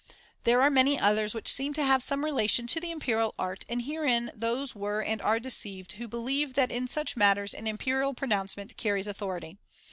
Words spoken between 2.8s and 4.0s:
imperial art; and